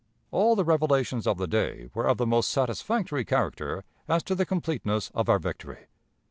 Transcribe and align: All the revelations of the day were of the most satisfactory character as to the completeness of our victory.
All 0.31 0.55
the 0.55 0.63
revelations 0.63 1.27
of 1.27 1.37
the 1.37 1.45
day 1.45 1.87
were 1.93 2.07
of 2.07 2.17
the 2.17 2.25
most 2.25 2.49
satisfactory 2.49 3.23
character 3.23 3.83
as 4.07 4.23
to 4.23 4.33
the 4.33 4.47
completeness 4.47 5.11
of 5.13 5.29
our 5.29 5.37
victory. 5.37 5.85